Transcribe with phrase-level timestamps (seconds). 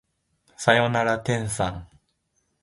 [0.57, 1.87] さよなら天さん